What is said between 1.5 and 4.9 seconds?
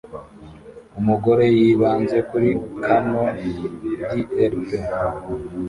yibanze kuri Canon DLP